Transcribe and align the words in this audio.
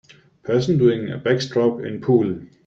Person 0.41 0.79
doing 0.79 1.09
backstroke 1.19 1.85
in 1.85 2.01
pool 2.01 2.41